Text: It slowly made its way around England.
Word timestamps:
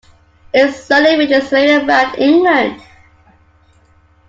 It 0.51 0.71
slowly 0.71 1.15
made 1.15 1.29
its 1.29 1.51
way 1.51 1.75
around 1.75 2.15
England. 2.15 2.81